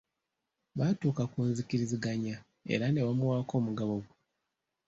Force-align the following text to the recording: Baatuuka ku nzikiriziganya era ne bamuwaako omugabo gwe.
Baatuuka 0.77 1.23
ku 1.31 1.39
nzikiriziganya 1.49 2.35
era 2.73 2.85
ne 2.89 3.01
bamuwaako 3.05 3.53
omugabo 3.61 3.93
gwe. 4.01 4.11